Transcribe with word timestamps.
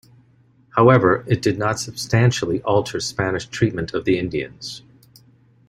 However, 0.71 1.23
it 1.27 1.43
did 1.43 1.59
not 1.59 1.77
substantially 1.79 2.59
alter 2.63 2.99
Spanish 2.99 3.45
treatment 3.45 3.93
of 3.93 4.03
the 4.03 4.17
Indians. 4.17 4.81